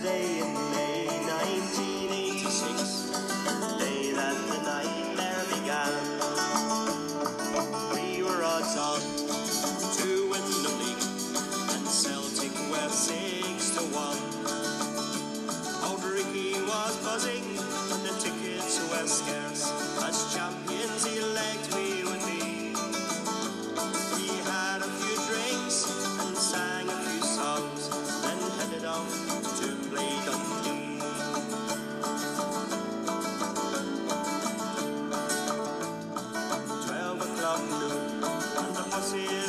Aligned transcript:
Today. 0.00 0.37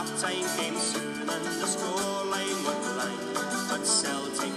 kaptein 0.00 0.44
soon 0.80 1.28
and 1.28 1.44
the 1.44 1.66
scoreline 1.66 2.62
wordt 2.64 2.86
line, 2.96 3.34
but 3.68 3.86
Celtic. 3.86 4.49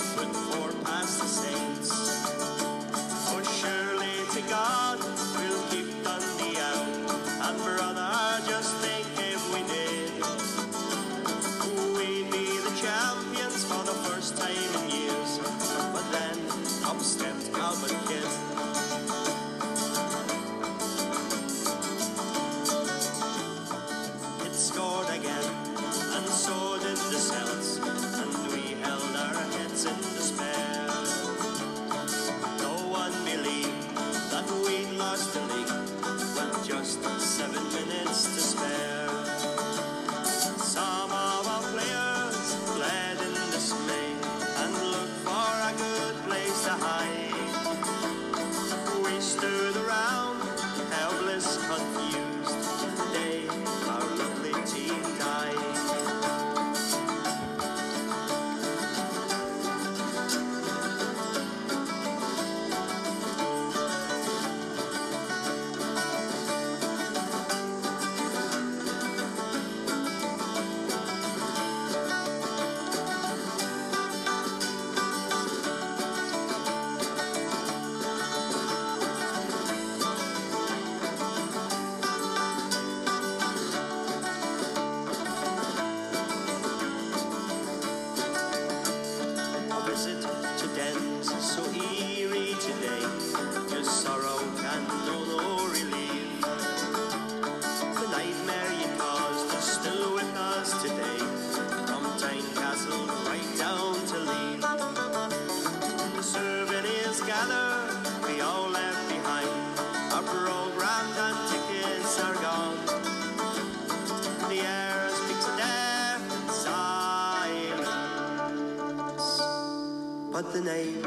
but 120.33 120.51
the 120.51 120.61
name 120.61 121.05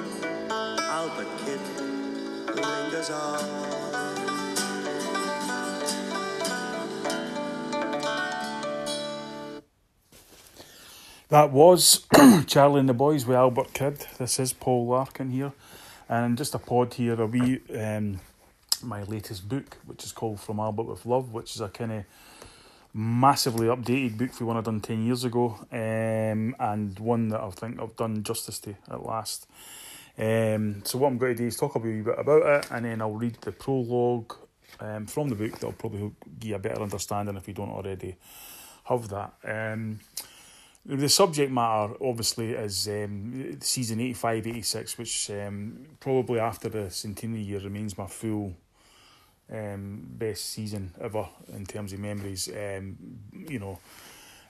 Albert 0.49 1.27
Kidd 1.45 1.61
lingers 2.55 3.11
on. 3.11 3.67
That 11.29 11.51
was 11.51 12.07
Charlie 12.47 12.79
and 12.79 12.89
the 12.89 12.95
Boys 12.95 13.27
with 13.27 13.37
Albert 13.37 13.75
Kidd. 13.75 14.07
This 14.17 14.39
is 14.39 14.53
Paul 14.53 14.87
Larkin 14.87 15.31
here, 15.31 15.53
and 16.09 16.39
just 16.39 16.55
a 16.55 16.61
pod 16.61 16.95
here. 16.95 17.21
A 17.21 17.27
wee 17.27 17.61
um, 17.77 18.21
my 18.81 19.03
latest 19.03 19.49
book, 19.49 19.79
which 19.87 20.05
is 20.05 20.13
called 20.13 20.39
From 20.39 20.61
Albert 20.61 20.85
with 20.85 21.05
Love, 21.05 21.33
which 21.33 21.57
is 21.57 21.61
a 21.61 21.69
kind 21.69 21.91
of 21.91 22.05
massively 22.97 23.67
updated 23.67 24.17
book 24.17 24.33
for 24.33 24.47
one 24.47 24.57
I've 24.57 24.65
done 24.65 24.81
10 24.81 25.05
years 25.05 25.25
ago, 25.25 25.59
um, 25.71 26.57
and 26.59 26.99
one 26.99 27.29
that 27.29 27.41
I 27.41 27.51
think 27.51 27.79
I've 27.79 27.95
done 27.95 28.23
justice 28.23 28.59
to 28.61 28.75
at 28.91 29.05
last. 29.05 29.47
Um, 30.19 30.83
so, 30.83 30.97
what 30.97 31.09
I'm 31.09 31.19
going 31.19 31.37
to 31.37 31.43
do 31.43 31.47
is 31.47 31.59
talk 31.59 31.75
a 31.75 31.79
wee 31.79 32.01
bit 32.01 32.19
about 32.19 32.43
it, 32.47 32.71
and 32.71 32.87
then 32.87 33.03
I'll 33.03 33.13
read 33.13 33.35
the 33.43 33.53
prologue 33.53 34.35
um, 34.81 35.07
from 35.07 35.29
the 35.29 35.35
book 35.35 35.53
that'll 35.53 35.73
probably 35.73 36.11
give 36.39 36.51
you 36.51 36.55
a 36.57 36.59
better 36.59 36.81
understanding 36.81 37.37
if 37.37 37.47
you 37.47 37.53
don't 37.53 37.69
already 37.69 38.17
have 38.85 39.09
that. 39.09 39.35
Um, 39.45 40.01
the 40.87 41.09
subject 41.09 41.53
matter 41.53 41.95
obviously 42.01 42.53
is 42.53 42.89
um, 42.89 43.59
season 43.61 44.01
85 44.01 44.47
86, 44.47 44.99
which 44.99 45.31
um, 45.31 45.87
probably 46.01 46.39
after 46.39 46.71
the 46.71 46.91
centenary 46.91 47.43
year 47.43 47.61
remains 47.61 47.99
my 47.99 48.07
full 48.07 48.55
um, 49.53 50.07
best 50.11 50.51
season 50.51 50.93
ever 51.01 51.27
in 51.53 51.67
terms 51.67 51.93
of 51.93 52.01
memories. 52.01 52.49
Um, 52.49 52.97
you 53.49 53.59
know, 53.59 53.79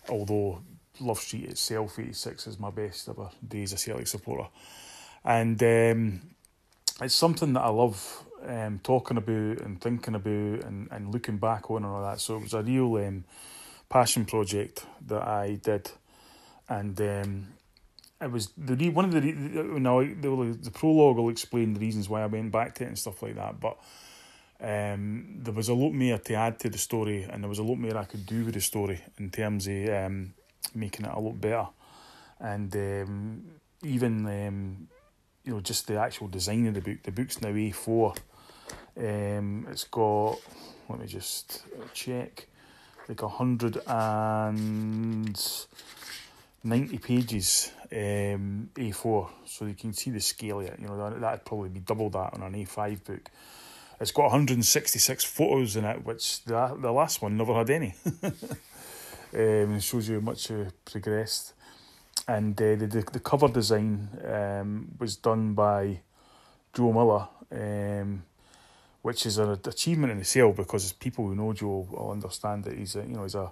although 0.08 0.62
Love 1.00 1.19
Street 1.19 1.50
itself, 1.50 1.98
86, 1.98 2.46
is 2.46 2.58
my 2.58 2.70
best 2.70 3.08
ever 3.08 3.28
days 3.46 3.72
as 3.72 3.81
a 3.81 3.84
Celtic 3.84 4.06
supporter. 4.06 4.48
And 5.25 5.62
um, 5.62 6.20
it's 7.00 7.14
something 7.14 7.52
that 7.54 7.60
I 7.62 7.69
love 7.69 8.25
um, 8.46 8.81
talking 8.82 9.16
about 9.16 9.60
and 9.60 9.81
thinking 9.81 10.14
about 10.14 10.64
and, 10.64 10.88
and 10.90 11.12
looking 11.12 11.38
back 11.38 11.70
on 11.70 11.84
and 11.84 11.87
all 11.87 12.02
that. 12.02 12.20
So 12.20 12.37
it 12.37 12.43
was 12.43 12.54
a 12.54 12.62
real 12.62 12.96
um, 12.96 13.25
passion 13.88 14.25
project 14.25 14.84
that 15.06 15.22
I 15.22 15.58
did. 15.62 15.90
And 16.69 17.00
um, 17.00 17.46
it 18.20 18.31
was 18.31 18.50
the 18.56 18.75
re- 18.75 18.88
one 18.88 19.04
of 19.04 19.12
the, 19.12 19.20
re- 19.20 20.14
the, 20.14 20.58
the 20.62 20.70
prologue 20.70 21.16
will 21.16 21.28
explain 21.28 21.75
the 21.75 21.81
reasons 21.81 22.08
why 22.08 22.22
I 22.22 22.26
went 22.26 22.50
back 22.50 22.75
to 22.76 22.84
it 22.84 22.88
and 22.88 22.98
stuff 22.98 23.22
like 23.22 23.37
that. 23.37 23.60
But 23.60 23.76
um, 24.61 25.38
there 25.43 25.53
was 25.53 25.69
a 25.69 25.75
lot 25.75 25.93
more 25.93 26.19
to 26.19 26.35
add 26.35 26.58
to 26.61 26.70
the 26.70 26.79
story, 26.79 27.25
and 27.25 27.43
there 27.43 27.49
was 27.49 27.58
a 27.58 27.62
lot 27.62 27.76
more 27.76 27.97
I 27.97 28.05
could 28.05 28.26
do 28.26 28.44
with 28.44 28.55
the 28.55 28.61
story 28.61 29.00
in 29.19 29.31
terms 29.31 29.67
of 29.67 29.88
um, 29.88 30.35
making 30.75 31.06
it 31.06 31.12
a 31.12 31.20
lot 31.20 31.41
better, 31.41 31.67
and 32.41 32.75
um, 32.75 33.44
even 33.82 34.26
um, 34.26 34.88
you 35.44 35.53
know 35.53 35.61
just 35.61 35.87
the 35.87 35.99
actual 35.99 36.29
design 36.29 36.67
of 36.67 36.75
the 36.75 36.81
book. 36.81 37.03
The 37.03 37.12
book's 37.12 37.41
now 37.41 37.55
A 37.55 37.70
four. 37.70 38.14
Um, 38.97 39.67
it's 39.70 39.85
got 39.85 40.38
let 40.88 41.00
me 41.00 41.06
just 41.06 41.62
check 41.93 42.47
like 43.08 43.23
a 43.23 43.29
hundred 43.29 43.79
and 43.87 45.67
ninety 46.64 46.99
pages 46.99 47.73
um, 47.93 48.70
A4, 48.75 49.29
so 49.44 49.67
you 49.67 49.75
can 49.75 49.93
see 49.93 50.11
the 50.11 50.20
scale 50.20 50.61
it. 50.61 50.79
You 50.81 50.88
know 50.88 50.97
that 50.97 51.20
that'd 51.20 51.44
probably 51.44 51.69
be 51.69 51.81
double 51.81 52.11
that 52.11 52.35
on 52.35 52.43
an 52.43 52.55
A5 52.55 53.05
book. 53.05 53.31
It's 53.98 54.10
got 54.10 54.25
166 54.25 55.25
photos 55.25 55.76
in 55.76 55.84
it, 55.84 56.04
which 56.04 56.44
the 56.44 56.76
the 56.78 56.93
last 56.93 57.22
one 57.22 57.37
never 57.37 57.54
had 57.54 57.70
any. 57.70 57.94
um, 58.22 58.32
it 59.32 59.82
shows 59.82 60.08
you 60.08 60.16
how 60.16 60.20
much 60.20 60.50
uh, 60.50 60.64
progressed. 60.84 61.54
And 62.28 62.60
uh, 62.60 62.76
the, 62.76 62.87
the 62.87 63.04
the 63.12 63.20
cover 63.20 63.48
design 63.48 64.08
um, 64.25 64.88
was 64.98 65.16
done 65.16 65.54
by 65.54 66.00
Joe 66.75 66.93
Miller, 66.93 67.28
um, 67.50 68.22
which 69.00 69.25
is 69.25 69.38
an 69.38 69.58
achievement 69.64 70.12
in 70.12 70.19
itself 70.19 70.56
because 70.56 70.93
people 70.93 71.26
who 71.26 71.34
know 71.34 71.54
Joe 71.54 71.87
will 71.90 72.10
understand 72.10 72.64
that 72.64 72.76
he's 72.76 72.96
a 72.96 73.00
you 73.00 73.14
know 73.14 73.22
he's 73.22 73.34
a 73.34 73.50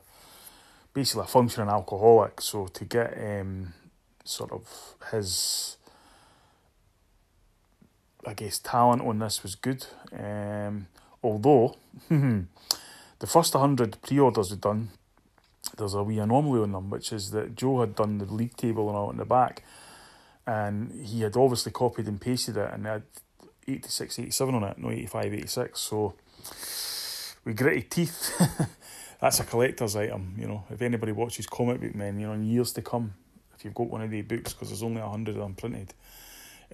basically 0.92 1.22
a 1.22 1.26
functioning 1.26 1.70
alcoholic. 1.70 2.42
So 2.42 2.66
to 2.66 2.84
get 2.84 3.16
um, 3.16 3.72
sort 4.24 4.52
of 4.52 4.96
his 5.10 5.78
I 8.26 8.34
guess 8.34 8.58
talent 8.58 9.02
on 9.02 9.18
this 9.18 9.42
was 9.42 9.54
good. 9.54 9.86
Um, 10.12 10.86
although 11.22 11.76
the 12.08 13.26
first 13.26 13.54
100 13.54 14.00
pre-orders 14.02 14.50
we 14.50 14.56
done, 14.56 14.88
there's 15.76 15.94
a 15.94 16.02
wee 16.02 16.18
anomaly 16.18 16.62
on 16.62 16.72
them, 16.72 16.90
which 16.90 17.12
is 17.12 17.30
that 17.32 17.56
Joe 17.56 17.80
had 17.80 17.94
done 17.94 18.18
the 18.18 18.26
league 18.26 18.56
table 18.56 18.88
and 18.88 18.96
all 18.96 19.10
in 19.10 19.16
the 19.16 19.24
back, 19.24 19.62
and 20.46 20.92
he 20.92 21.22
had 21.22 21.36
obviously 21.36 21.72
copied 21.72 22.06
and 22.06 22.20
pasted 22.20 22.56
it, 22.56 22.70
and 22.72 22.86
it 22.86 22.88
had 22.88 23.02
86, 23.66 24.18
87 24.18 24.54
on 24.54 24.64
it, 24.64 24.78
no 24.78 24.90
85, 24.90 25.34
86. 25.34 25.80
So 25.80 26.14
with 27.44 27.56
gritty 27.56 27.82
teeth, 27.82 28.40
that's 29.20 29.40
a 29.40 29.44
collector's 29.44 29.96
item. 29.96 30.34
You 30.38 30.48
know, 30.48 30.64
if 30.70 30.82
anybody 30.82 31.12
watches 31.12 31.46
comic 31.46 31.80
book 31.80 31.94
men, 31.94 32.20
you 32.20 32.26
know, 32.26 32.34
in 32.34 32.44
years 32.44 32.72
to 32.74 32.82
come, 32.82 33.14
if 33.56 33.64
you've 33.64 33.74
got 33.74 33.88
one 33.88 34.02
of 34.02 34.10
the 34.10 34.22
books, 34.22 34.52
because 34.52 34.68
there's 34.68 34.82
only 34.82 35.00
hundred 35.00 35.36
of 35.36 35.42
them 35.42 35.54
printed 35.54 35.94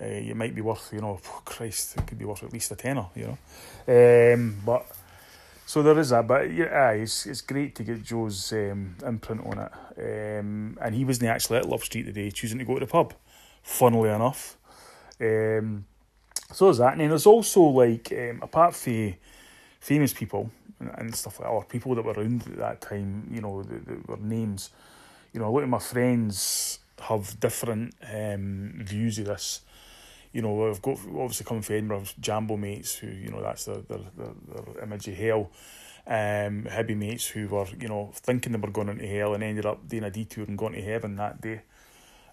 uh, 0.01 0.05
it 0.05 0.37
might 0.37 0.55
be 0.55 0.61
worth, 0.61 0.91
you 0.93 1.01
know, 1.01 1.21
oh 1.27 1.43
Christ, 1.45 1.97
it 1.97 2.07
could 2.07 2.19
be 2.19 2.25
worth 2.25 2.43
at 2.43 2.53
least 2.53 2.71
a 2.73 2.77
tenner, 2.77 3.07
you 3.15 3.37
know. 3.87 4.35
Um, 4.35 4.61
but 4.65 4.87
so 5.67 5.83
there 5.83 5.99
is 5.99 6.11
that. 6.11 6.27
But 6.27 6.53
yeah, 6.53 6.91
it's 6.91 7.27
it's 7.27 7.43
great 7.43 7.75
to 7.77 7.85
get 7.85 8.03
Joe's 8.03 8.53
um, 8.53 8.97
imprint 9.07 9.47
on 9.47 9.59
it. 9.59 9.73
Um, 10.41 10.79
and 10.81 10.95
he 10.95 11.05
wasn't 11.05 11.31
actually 11.31 11.59
at 11.59 11.69
Love 11.69 11.85
Street 11.85 12.05
today, 12.05 12.31
choosing 12.31 12.59
to 12.59 12.65
go 12.65 12.75
to 12.75 12.81
the 12.81 12.91
pub. 12.91 13.15
Funnily 13.63 14.09
enough, 14.09 14.57
um, 15.21 15.85
so 16.51 16.65
there's 16.65 16.79
that. 16.79 16.93
And 16.93 17.03
then 17.03 17.11
there's 17.11 17.27
also 17.27 17.61
like 17.61 18.11
um, 18.11 18.41
apart 18.43 18.75
from 18.75 19.15
famous 19.81 20.13
people 20.13 20.51
and 20.81 21.15
stuff 21.15 21.39
like 21.39 21.49
that, 21.49 21.53
or 21.53 21.65
people 21.65 21.95
that 21.95 22.05
were 22.05 22.15
around 22.15 22.43
at 22.47 22.57
that 22.57 22.81
time, 22.81 23.29
you 23.31 23.41
know, 23.41 23.63
that, 23.63 24.09
were 24.09 24.17
names. 24.17 24.71
You 25.33 25.41
know, 25.41 25.47
a 25.47 25.51
lot 25.51 25.63
of 25.63 25.69
my 25.69 25.79
friends 25.79 26.81
have 27.01 27.39
different 27.39 27.95
um, 28.13 28.73
views 28.79 29.19
of 29.19 29.27
this 29.27 29.61
you 30.33 30.43
know, 30.43 30.69
I've 30.69 30.83
got 30.83 30.99
obviously 30.99 31.47
coming 31.47 31.63
from 31.63 31.77
Edinburgh, 31.77 32.05
Jambo 32.21 32.57
mates 32.57 32.97
who, 32.97 33.09
you 33.09 33.31
know, 33.31 33.43
that's 33.43 33.65
their, 33.65 33.79
their, 33.79 33.99
their, 34.17 34.35
their 34.49 34.85
image 34.85 35.09
of 35.09 35.15
hell. 35.15 35.51
Um, 36.07 36.65
Hibby 36.65 36.97
mates 36.97 37.27
who 37.27 37.49
were, 37.49 37.67
you 37.79 37.89
know, 37.89 38.11
thinking 38.15 38.53
they 38.53 38.59
were 38.59 38.71
going 38.71 38.89
into 38.89 39.07
hell 39.07 39.35
and 39.35 39.43
ended 39.43 39.67
up 39.67 39.89
doing 39.89 40.05
a 40.05 40.11
detour 40.11 40.45
and 40.45 40.57
going 40.57 40.75
to 40.75 40.83
heaven 40.83 41.17
that 41.17 41.41
day. 41.41 41.63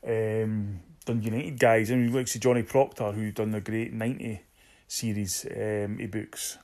Um, 0.06 0.80
done 1.06 1.22
United 1.22 1.60
guys, 1.60 1.92
I 1.92 1.96
mean, 1.96 2.14
like 2.14 2.28
see 2.28 2.40
Johnny 2.40 2.64
Proctor 2.64 3.12
who 3.12 3.32
done 3.32 3.52
the 3.52 3.62
great 3.62 3.94
90 3.94 4.42
series 4.88 5.46
um, 5.46 6.00
e-books 6.00 6.58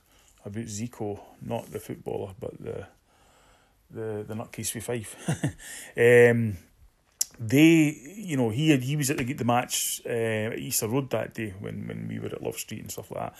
about 0.44 0.64
Zico, 0.64 1.20
not 1.42 1.70
the 1.70 1.78
footballer, 1.78 2.34
but 2.38 2.62
the 2.62 2.86
the 3.90 4.24
the 4.26 4.34
nutcase 4.34 4.74
with 4.74 4.84
Fife. 4.84 5.16
um, 5.96 6.56
they, 7.38 7.98
you 8.16 8.36
know, 8.36 8.50
he 8.50 8.70
had 8.70 8.82
he 8.82 8.96
was 8.96 9.10
at 9.10 9.18
the, 9.18 9.32
the 9.32 9.44
match 9.44 10.02
uh, 10.06 10.52
at 10.52 10.58
Easter 10.58 10.88
Road 10.88 11.10
that 11.10 11.34
day 11.34 11.54
when, 11.58 11.86
when 11.86 12.08
we 12.08 12.18
were 12.18 12.28
at 12.28 12.42
Love 12.42 12.56
Street 12.56 12.80
and 12.80 12.90
stuff 12.90 13.10
like 13.10 13.20
that. 13.20 13.34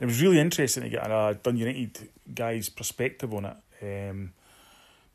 And 0.00 0.02
it 0.02 0.12
was 0.12 0.22
really 0.22 0.38
interesting 0.38 0.84
to 0.84 0.88
get 0.88 1.06
a 1.06 1.38
Dun 1.42 1.56
United 1.56 2.08
guy's 2.34 2.68
perspective 2.68 3.32
on 3.34 3.44
it. 3.44 3.56
Um, 3.82 4.32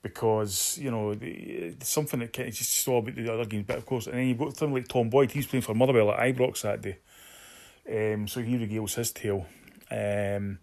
because 0.03 0.77
you 0.77 0.91
know 0.91 1.15
it's 1.19 1.89
something 1.89 2.19
that 2.19 2.31
kind 2.31 2.47
of 2.49 2.55
just 2.55 2.71
saw 2.71 2.99
about 2.99 3.15
the 3.15 3.33
other 3.33 3.45
games, 3.45 3.65
but 3.67 3.77
of 3.77 3.85
course, 3.85 4.07
and 4.07 4.15
then 4.15 4.27
you've 4.27 4.37
got 4.37 4.55
something 4.55 4.75
like 4.75 4.87
Tom 4.87 5.09
Boyd. 5.09 5.31
He's 5.31 5.47
playing 5.47 5.63
for 5.63 5.73
Motherwell 5.73 6.11
at 6.11 6.19
Ibrox 6.19 6.61
that 6.61 6.81
day, 6.81 6.97
um, 7.89 8.27
so 8.27 8.41
he 8.41 8.57
regales 8.57 8.95
his 8.95 9.11
tale. 9.11 9.45
Um, 9.91 10.59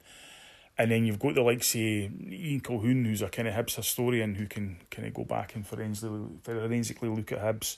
and 0.77 0.91
then 0.91 1.05
you've 1.05 1.19
got 1.19 1.35
the 1.35 1.43
likes 1.43 1.75
of 1.75 1.81
Ian 1.81 2.61
Colquhoun, 2.61 3.07
who's 3.07 3.23
a 3.23 3.29
kind 3.29 3.47
of 3.47 3.55
Hibs 3.55 3.77
historian 3.77 4.35
who 4.35 4.47
can 4.47 4.79
kind 4.91 5.07
of 5.07 5.15
go 5.15 5.25
back 5.25 5.55
and 5.55 5.67
forensically, 5.67 6.27
forensically 6.43 7.09
look 7.09 7.31
at 7.33 7.41
Hibs. 7.41 7.77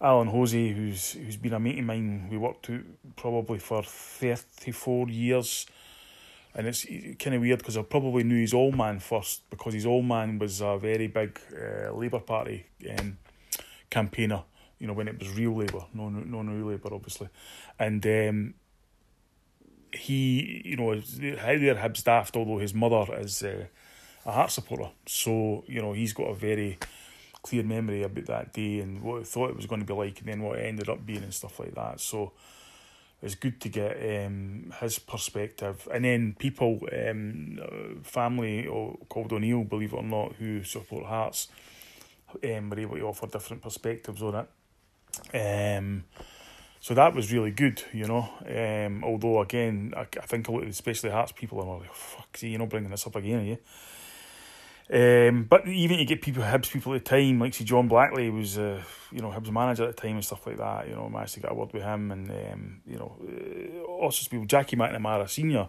Alan 0.00 0.28
Hosey, 0.28 0.72
who's 0.72 1.12
who's 1.12 1.36
been 1.36 1.52
a 1.52 1.60
mate 1.60 1.80
of 1.80 1.84
mine, 1.84 2.28
we 2.30 2.38
worked 2.38 2.70
out 2.70 2.80
probably 3.16 3.58
for 3.58 3.82
34 3.82 5.08
years. 5.08 5.66
And 6.54 6.66
it's 6.66 6.86
kind 7.18 7.34
of 7.34 7.42
weird 7.42 7.58
because 7.58 7.76
I 7.76 7.82
probably 7.82 8.24
knew 8.24 8.40
his 8.40 8.54
old 8.54 8.76
man 8.76 9.00
first 9.00 9.48
because 9.50 9.74
his 9.74 9.86
old 9.86 10.06
man 10.06 10.38
was 10.38 10.60
a 10.60 10.78
very 10.78 11.08
big 11.08 11.38
uh, 11.52 11.92
Labour 11.92 12.20
Party 12.20 12.66
um, 12.98 13.18
campaigner, 13.90 14.44
you 14.78 14.86
know, 14.86 14.92
when 14.94 15.08
it 15.08 15.18
was 15.18 15.36
real 15.36 15.54
Labour, 15.54 15.84
no, 15.92 16.08
no, 16.08 16.42
no 16.42 16.66
Labour, 16.66 16.94
obviously. 16.94 17.28
And 17.78 18.04
um, 18.06 18.54
he, 19.92 20.62
you 20.64 20.76
know, 20.76 20.94
they're 21.00 21.74
Hibs 21.74 22.04
daft, 22.04 22.36
although 22.36 22.58
his 22.58 22.74
mother 22.74 23.06
is 23.18 23.42
uh, 23.42 23.66
a 24.26 24.32
Heart 24.32 24.50
supporter. 24.50 24.90
So, 25.06 25.64
you 25.66 25.80
know, 25.80 25.92
he's 25.92 26.12
got 26.12 26.24
a 26.24 26.34
very 26.34 26.78
clear 27.42 27.62
memory 27.62 28.02
about 28.02 28.26
that 28.26 28.52
day 28.52 28.80
and 28.80 29.02
what 29.02 29.18
he 29.18 29.24
thought 29.24 29.50
it 29.50 29.56
was 29.56 29.66
going 29.66 29.80
to 29.80 29.86
be 29.86 29.94
like 29.94 30.20
and 30.20 30.28
then 30.28 30.42
what 30.42 30.58
it 30.58 30.62
ended 30.62 30.88
up 30.88 31.04
being 31.04 31.22
and 31.22 31.34
stuff 31.34 31.58
like 31.60 31.74
that. 31.74 32.00
So 32.00 32.32
it's 33.22 33.34
good 33.34 33.60
to 33.62 33.68
get 33.68 34.26
um, 34.26 34.72
his 34.80 34.98
perspective. 34.98 35.88
And 35.92 36.04
then 36.04 36.36
people, 36.38 36.80
um, 36.92 37.58
family 38.02 38.66
called 39.08 39.32
O'Neill, 39.32 39.64
believe 39.64 39.92
it 39.92 39.96
or 39.96 40.02
not, 40.02 40.34
who 40.34 40.62
support 40.62 41.06
Hearts, 41.06 41.48
um, 42.44 42.70
were 42.70 42.80
able 42.80 42.96
to 42.96 43.02
offer 43.02 43.26
different 43.26 43.62
perspectives 43.62 44.22
on 44.22 44.34
it. 44.34 45.78
Um, 45.78 46.04
so 46.80 46.94
that 46.94 47.14
was 47.14 47.32
really 47.32 47.50
good, 47.50 47.82
you 47.92 48.06
know. 48.06 48.28
Um, 48.46 49.04
although 49.04 49.40
again, 49.40 49.92
I, 49.96 50.02
I 50.02 50.26
think 50.26 50.48
a 50.48 50.52
lot 50.52 50.62
of 50.62 50.68
especially 50.68 51.10
Hearts 51.10 51.32
people 51.32 51.60
are 51.60 51.78
like, 51.78 51.94
"Fuck, 51.94 52.36
see, 52.36 52.50
you're 52.50 52.58
not 52.58 52.70
bringing 52.70 52.90
this 52.90 53.06
up 53.06 53.16
again, 53.16 53.40
are 53.40 53.44
you?" 53.44 53.58
Um, 54.90 55.44
but 55.44 55.68
even 55.68 55.98
to 55.98 56.04
get 56.06 56.22
people, 56.22 56.42
Hibs 56.42 56.72
people 56.72 56.94
at 56.94 57.04
the 57.04 57.10
time, 57.10 57.38
like 57.40 57.52
see 57.52 57.64
John 57.64 57.88
Blackley 57.88 58.30
was, 58.30 58.56
uh, 58.56 58.82
you 59.12 59.20
know, 59.20 59.30
Hibs 59.30 59.50
manager 59.50 59.84
at 59.84 59.96
the 59.96 60.02
time 60.02 60.16
and 60.16 60.24
stuff 60.24 60.46
like 60.46 60.56
that. 60.56 60.88
You 60.88 60.94
know, 60.94 61.08
managed 61.10 61.34
to 61.34 61.40
get 61.40 61.50
a 61.50 61.54
word 61.54 61.72
with 61.74 61.82
him, 61.82 62.10
and 62.10 62.30
um, 62.30 62.80
you 62.86 62.96
know, 62.96 63.16
uh, 63.22 63.82
also 63.84 64.28
people 64.30 64.46
Jackie 64.46 64.76
McNamara 64.76 65.28
Senior, 65.28 65.68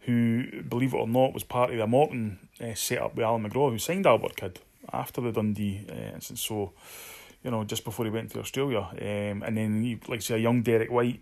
who, 0.00 0.62
believe 0.62 0.94
it 0.94 0.96
or 0.96 1.06
not, 1.06 1.32
was 1.32 1.44
part 1.44 1.70
of 1.70 1.78
the 1.78 1.86
Morton 1.86 2.48
uh, 2.60 2.74
set 2.74 2.98
up 3.00 3.14
with 3.14 3.24
Allan 3.24 3.48
McGraw, 3.48 3.70
who 3.70 3.78
signed 3.78 4.06
Albert 4.06 4.36
Kidd 4.36 4.58
after 4.92 5.20
the 5.20 5.30
Dundee 5.30 5.86
uh, 5.88 6.14
incident. 6.14 6.40
So 6.40 6.72
you 7.44 7.50
know, 7.50 7.62
just 7.62 7.84
before 7.84 8.06
he 8.06 8.10
went 8.10 8.30
to 8.32 8.40
Australia. 8.40 8.80
Um, 8.80 9.42
and 9.42 9.56
then, 9.56 9.84
you, 9.84 10.00
like 10.08 10.22
say, 10.22 10.36
a 10.36 10.38
young 10.38 10.62
Derek 10.62 10.90
White, 10.90 11.20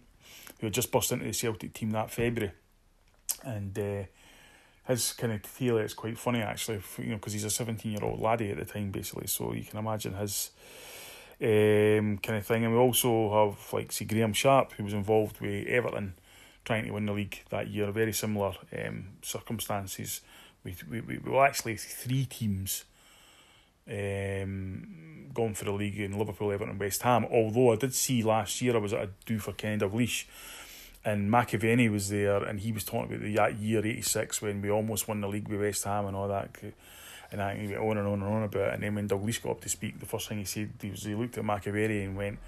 who 0.61 0.67
had 0.67 0.75
just 0.75 0.93
burst 0.93 1.12
into 1.12 1.25
the 1.25 1.33
Celtic 1.33 1.75
team 1.75 1.91
that 1.91 2.11
February. 2.11 2.52
And 3.43 3.76
uh, 3.76 4.05
his 4.87 5.12
kind 5.14 5.33
of 5.33 5.43
theory 5.43 5.85
is 5.85 5.95
quite 5.95 6.17
funny, 6.17 6.41
actually, 6.41 6.81
you 6.99 7.07
know, 7.07 7.17
because 7.17 7.33
he's 7.33 7.45
a 7.45 7.50
17 7.50 7.91
year 7.91 8.05
old 8.05 8.21
laddie 8.21 8.52
at 8.52 8.59
the 8.59 8.64
time, 8.64 8.93
basically. 8.93 9.26
So 9.26 9.52
you 9.52 9.64
can 9.64 9.81
imagine 9.81 10.14
his 10.14 10.52
um, 11.41 12.19
kind 12.19 12.38
of 12.38 12.47
thing. 12.47 12.64
And 12.64 12.73
we 12.73 12.79
also 12.79 13.50
have, 13.50 13.73
like, 13.73 13.91
see, 13.91 14.05
Graeme 14.05 14.33
Sharp, 14.33 14.73
who 14.73 14.85
was 14.85 14.93
involved 14.93 15.41
with 15.41 15.67
Everton 15.67 16.14
trying 16.64 16.85
to 16.85 16.93
win 16.93 17.07
the 17.07 17.12
league 17.12 17.41
that 17.50 17.67
year, 17.67 17.91
very 17.91 18.12
similar 18.12 18.52
um, 18.87 19.09
circumstances. 19.23 20.21
We, 20.62 20.76
we, 20.88 21.00
we, 21.00 21.19
well, 21.19 21.43
actually, 21.43 21.76
three 21.76 22.25
teams 22.26 22.85
um, 23.89 25.29
gone 25.35 25.55
for 25.55 25.65
the 25.65 25.73
league 25.73 25.99
in 25.99 26.19
Liverpool, 26.19 26.53
Everton, 26.53 26.79
West 26.79 27.03
Ham. 27.03 27.27
Although 27.31 27.73
I 27.73 27.77
did 27.77 27.95
see 27.95 28.23
last 28.23 28.61
year 28.61 28.75
I 28.75 28.79
was 28.79 28.93
at 28.93 29.03
a 29.03 29.11
do 29.27 29.39
for 29.39 29.53
Kenny 29.53 29.79
Dalglish, 29.79 30.25
and 31.05 31.31
McAvennie 31.31 31.91
was 31.91 32.09
there, 32.09 32.43
and 32.45 32.61
he 32.61 32.73
was 32.73 32.85
talking 32.85 33.15
about 33.15 33.35
that 33.35 33.59
year 33.59 33.85
'86 33.85 34.43
when 34.43 34.62
we 34.62 34.71
almost 34.71 35.09
won 35.09 35.21
the 35.21 35.29
league 35.29 35.49
with 35.49 35.61
West 35.61 35.85
Ham 35.85 36.07
and 36.07 36.17
all 36.17 36.29
that. 36.29 36.57
And 37.31 37.41
I 37.41 37.55
went 37.55 37.79
on 37.79 37.99
and 37.99 38.07
on 38.07 38.23
and 38.23 38.35
on 38.35 38.43
about 38.43 38.69
it. 38.69 38.75
And 38.75 38.83
then 38.83 38.95
when 38.95 39.09
Dalglish 39.09 39.43
got 39.43 39.53
up 39.53 39.61
to 39.62 39.69
speak, 39.69 39.99
the 39.99 40.07
first 40.07 40.29
thing 40.29 40.39
he 40.39 40.45
said 40.45 40.71
he 40.81 40.91
was 40.91 41.03
he 41.03 41.15
looked 41.15 41.39
at 41.39 41.45
McAvennie 41.45 42.05
and 42.05 42.17
went, 42.17 42.39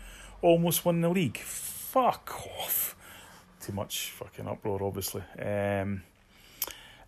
"Almost 0.42 0.84
won 0.84 1.00
the 1.00 1.08
league. 1.08 1.38
Fuck 1.38 2.34
off." 2.60 2.96
Too 3.60 3.72
much 3.72 4.10
fucking 4.10 4.46
uproar, 4.46 4.82
obviously. 4.82 5.22
Um, 5.38 6.02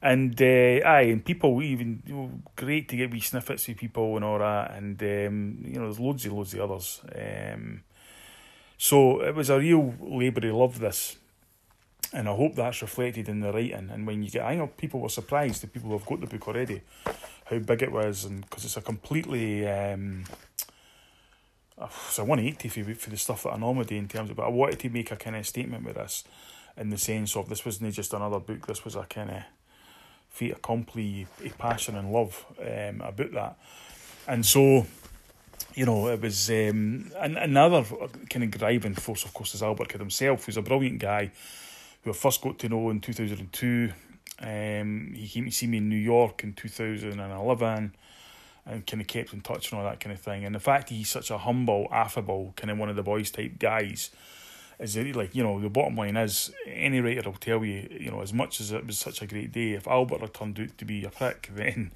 and 0.03 0.41
uh, 0.41 0.87
aye, 0.87 1.09
and 1.11 1.25
people 1.25 1.63
even 1.63 2.03
you 2.07 2.15
know, 2.15 2.31
great 2.55 2.89
to 2.89 2.97
get 2.97 3.11
wee 3.11 3.21
snippets 3.21 3.67
with 3.67 3.79
people 3.79 4.17
and 4.17 4.25
all 4.25 4.39
that, 4.39 4.75
and 4.75 5.01
um, 5.03 5.65
you 5.65 5.79
know 5.79 5.85
there's 5.85 6.01
loads 6.01 6.25
and 6.25 6.35
loads 6.35 6.55
of 6.55 6.71
others. 6.71 7.01
Um, 7.15 7.83
so 8.79 9.23
it 9.23 9.35
was 9.35 9.51
a 9.51 9.59
real 9.59 9.95
labour 10.01 10.47
of 10.49 10.55
love 10.55 10.79
this, 10.79 11.17
and 12.13 12.29
I 12.29 12.35
hope 12.35 12.55
that's 12.55 12.83
reflected 12.83 13.29
in 13.29 13.41
the 13.41 13.53
writing. 13.53 13.91
And 13.91 14.07
when 14.07 14.23
you 14.23 14.31
get, 14.31 14.45
I 14.45 14.57
know 14.57 14.67
people 14.67 15.01
were 15.01 15.09
surprised, 15.09 15.63
the 15.63 15.67
people 15.67 15.91
who've 15.91 16.05
got 16.05 16.21
the 16.21 16.27
book 16.27 16.49
already, 16.49 16.83
how 17.47 17.59
big 17.59 17.83
it 17.83 17.93
was, 17.93 18.25
and 18.25 18.43
because 18.43 18.65
it's 18.65 18.77
a 18.77 18.83
completely. 18.83 19.67
Um, 19.67 20.25
it's 21.79 22.19
a 22.19 22.25
180 22.25 22.69
for, 22.71 22.95
for 22.95 23.11
the 23.11 23.19
stuff 23.19 23.43
that 23.43 23.53
I 23.53 23.59
normally 23.59 23.85
do 23.85 23.97
in 23.97 24.09
terms 24.09 24.31
of, 24.31 24.37
but 24.37 24.47
I 24.47 24.49
wanted 24.49 24.79
to 24.81 24.89
make 24.89 25.11
a 25.11 25.17
kind 25.17 25.37
of 25.37 25.47
statement 25.47 25.85
with 25.85 25.97
this 25.97 26.25
in 26.77 26.91
the 26.91 26.99
sense 26.99 27.37
of 27.37 27.49
this 27.49 27.65
wasn't 27.65 27.93
just 27.95 28.13
another 28.13 28.39
book, 28.39 28.67
this 28.67 28.85
was 28.85 28.97
a 28.97 29.03
kind 29.05 29.31
of 29.31 29.43
fait 30.37 30.51
accompli, 30.51 31.27
a 31.45 31.49
passion 31.51 31.97
and 31.97 32.13
love 32.13 32.45
um, 32.61 33.01
about 33.01 33.33
that. 33.33 33.57
And 34.29 34.45
so, 34.45 34.87
you 35.75 35.87
know, 35.87 36.09
it 36.09 36.21
was 36.21 36.51
um, 36.51 37.11
and 37.19 37.39
another 37.39 37.85
kind 38.29 38.45
of 38.45 38.51
driving 38.51 38.95
force, 38.95 39.25
of 39.25 39.33
course, 39.33 39.55
is 39.55 39.63
Albert 39.63 39.89
Kidd 39.89 40.01
himself, 40.01 40.45
who's 40.45 40.59
a 40.59 40.63
brilliant 40.63 40.99
guy 40.99 41.31
who 42.03 42.11
I 42.11 42.13
first 42.13 42.43
got 42.43 42.59
to 42.59 42.69
know 42.69 42.91
in 42.91 43.01
2002. 43.01 43.93
Um, 44.39 45.15
he 45.17 45.27
came 45.27 45.47
to 45.47 45.51
see 45.51 45.67
me 45.67 45.79
in 45.79 45.89
New 45.89 45.97
York 45.97 46.45
in 46.45 46.53
2011 46.53 47.95
and 48.67 48.87
kind 48.87 49.01
of 49.01 49.07
kept 49.07 49.33
in 49.33 49.41
touch 49.41 49.71
and 49.71 49.81
all 49.81 49.87
that 49.87 50.01
kind 50.01 50.13
of 50.13 50.21
thing. 50.21 50.45
And 50.45 50.55
the 50.55 50.61
fact 50.61 50.91
he's 50.91 51.09
such 51.09 51.31
a 51.31 51.39
humble, 51.39 51.89
affable, 51.91 52.53
kind 52.57 52.71
of 52.71 52.77
one 52.77 52.91
of 52.91 52.97
the 52.97 53.03
boys 53.03 53.31
type 53.31 53.59
guys 53.59 54.11
is 54.79 54.97
it 54.97 55.17
like 55.17 55.35
you 55.35 55.43
know 55.43 55.61
the 55.61 55.71
bottom 55.71 55.97
line 55.97 56.17
is 56.17 56.53
any 56.67 57.01
writer 57.01 57.31
will 57.31 57.39
tell 57.39 57.65
you 57.65 57.89
you 57.91 58.11
know 58.11 58.21
as 58.21 58.33
much 58.33 58.61
as 58.61 58.73
it 58.73 58.87
was 58.87 58.99
such 58.99 59.23
a 59.23 59.27
great 59.27 59.53
day 59.53 59.73
if 59.73 59.87
Albert 59.87 60.21
had 60.21 60.35
turned 60.35 60.61
out 60.61 60.77
to 60.77 60.85
be 60.85 61.05
a 61.05 61.11
prick 61.11 61.51
then 61.55 61.93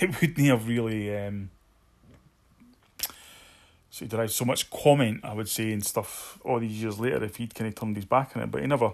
it 0.00 0.20
wouldn't 0.20 0.48
have 0.48 0.66
really 0.66 1.16
um, 1.16 1.50
so 3.90 4.04
derived 4.04 4.32
so 4.32 4.44
much 4.44 4.70
comment 4.70 5.20
I 5.24 5.32
would 5.32 5.48
say 5.48 5.72
and 5.72 5.84
stuff 5.84 6.38
all 6.44 6.60
these 6.60 6.82
years 6.82 7.00
later 7.00 7.24
if 7.24 7.36
he'd 7.36 7.54
kind 7.54 7.68
of 7.68 7.74
turned 7.74 7.96
his 7.96 8.04
back 8.04 8.36
on 8.36 8.42
it 8.42 8.50
but 8.50 8.60
he 8.60 8.66
never. 8.66 8.92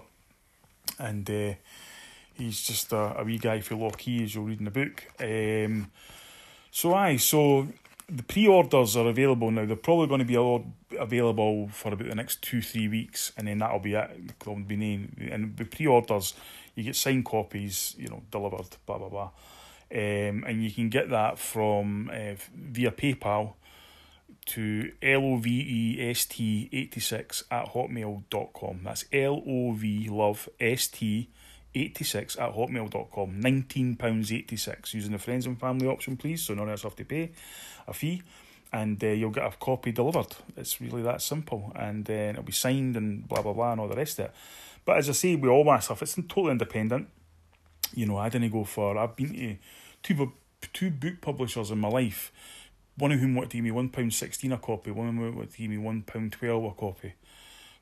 And 0.99 1.29
uh, 1.29 1.53
he's 2.33 2.61
just 2.61 2.91
a, 2.93 3.19
a 3.19 3.23
wee 3.23 3.37
guy 3.37 3.61
for 3.61 3.75
Lochee 3.75 4.23
as 4.23 4.35
you'll 4.35 4.45
read 4.45 4.59
in 4.59 4.65
the 4.65 4.71
book. 4.71 5.03
Um, 5.19 5.91
so 6.71 6.93
aye 6.93 7.17
so 7.17 7.67
the 8.13 8.23
pre-orders 8.23 8.95
are 8.95 9.07
available 9.07 9.49
now. 9.49 9.65
They're 9.65 9.75
probably 9.75 10.07
going 10.07 10.19
to 10.19 10.25
be 10.25 10.97
available 10.97 11.67
for 11.69 11.93
about 11.93 12.07
the 12.07 12.15
next 12.15 12.43
two, 12.43 12.61
three 12.61 12.87
weeks, 12.87 13.31
and 13.35 13.47
then 13.47 13.57
that'll 13.57 13.79
be 13.79 13.95
it. 13.95 14.39
There'll 14.39 14.59
be 14.59 14.75
name 14.75 15.15
and 15.31 15.57
the 15.57 15.65
pre-orders, 15.65 16.35
you 16.75 16.83
get 16.83 16.95
signed 16.95 17.25
copies, 17.25 17.95
you 17.97 18.07
know, 18.09 18.21
delivered, 18.29 18.77
blah 18.85 18.99
blah 18.99 19.09
blah, 19.09 19.31
um, 19.91 20.43
and 20.47 20.63
you 20.63 20.71
can 20.71 20.89
get 20.89 21.09
that 21.09 21.39
from 21.39 22.11
uh, 22.13 22.35
via 22.55 22.91
PayPal 22.91 23.53
to 24.45 24.91
lovest 25.01 26.39
eighty 26.39 26.99
six 26.99 27.43
at 27.49 27.69
hotmail.com. 27.69 28.81
That's 28.83 29.05
L 29.11 29.41
O 29.47 29.71
V 29.71 30.09
love 30.09 30.47
S 30.59 30.87
T 30.87 31.29
86 31.75 32.37
at 32.37 32.53
hotmail.com. 32.53 33.41
£19.86 33.41 34.93
using 34.93 35.11
the 35.11 35.17
friends 35.17 35.45
and 35.45 35.59
family 35.59 35.87
option, 35.87 36.17
please, 36.17 36.41
so 36.43 36.53
none 36.53 36.67
of 36.67 36.73
us 36.73 36.83
have 36.83 36.95
to 36.95 37.05
pay 37.05 37.31
a 37.87 37.93
fee. 37.93 38.21
And 38.71 39.03
uh, 39.03 39.07
you'll 39.07 39.29
get 39.29 39.45
a 39.45 39.55
copy 39.57 39.91
delivered. 39.91 40.35
It's 40.57 40.81
really 40.81 41.03
that 41.03 41.21
simple. 41.21 41.71
And 41.75 42.09
uh, 42.09 42.13
it'll 42.13 42.43
be 42.43 42.51
signed 42.51 42.97
and 42.97 43.27
blah, 43.27 43.41
blah, 43.41 43.53
blah, 43.53 43.71
and 43.71 43.81
all 43.81 43.87
the 43.87 43.95
rest 43.95 44.19
of 44.19 44.25
it. 44.25 44.31
But 44.85 44.97
as 44.97 45.09
I 45.09 45.13
say, 45.13 45.35
with 45.35 45.51
all 45.51 45.63
my 45.63 45.79
stuff, 45.79 46.01
it's 46.01 46.15
totally 46.15 46.51
independent. 46.51 47.07
You 47.93 48.07
know, 48.07 48.17
I 48.17 48.29
didn't 48.29 48.51
go 48.51 48.63
for, 48.63 48.97
I've 48.97 49.15
been 49.15 49.33
to 49.33 49.57
two, 50.01 50.31
two 50.73 50.89
book 50.89 51.21
publishers 51.21 51.69
in 51.69 51.77
my 51.77 51.89
life, 51.89 52.31
one 52.97 53.11
of 53.11 53.19
whom 53.19 53.35
wanted 53.35 53.51
to 53.51 53.57
give 53.57 53.63
me 53.63 53.71
£1.16 53.71 54.53
a 54.53 54.57
copy, 54.57 54.91
one 54.91 55.07
of 55.07 55.15
them 55.15 55.35
wanted 55.35 55.51
to 55.51 55.57
give 55.57 55.69
me 55.69 55.77
£1.12 55.77 56.71
a 56.71 56.73
copy 56.73 57.13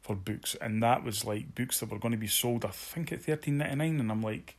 for 0.02 0.16
books, 0.16 0.56
and 0.60 0.82
that 0.82 1.04
was 1.04 1.26
like 1.26 1.54
books 1.56 1.80
that 1.80 1.90
were 1.90 2.00
going 2.00 2.12
to 2.12 2.18
be 2.18 2.28
sold, 2.28 2.66
I 2.66 2.70
think, 2.70 3.12
at 3.12 3.22
thirteen 3.22 3.58
ninety 3.58 3.76
nine, 3.76 4.00
and 4.00 4.12
I'm 4.12 4.22
like, 4.22 4.58